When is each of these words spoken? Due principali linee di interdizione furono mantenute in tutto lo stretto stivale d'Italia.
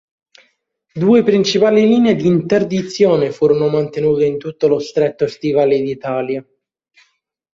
Due 0.95 1.21
principali 1.21 1.85
linee 1.85 2.15
di 2.15 2.25
interdizione 2.25 3.31
furono 3.31 3.67
mantenute 3.67 4.25
in 4.25 4.39
tutto 4.39 4.67
lo 4.67 4.79
stretto 4.79 5.27
stivale 5.27 5.79
d'Italia. 5.79 6.43